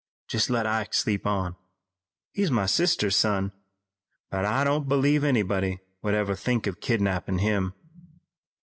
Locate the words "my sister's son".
2.49-3.51